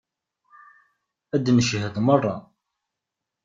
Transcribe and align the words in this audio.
Ad 1.35 1.41
d-ncehhed 1.45 1.95
merra. 2.05 2.35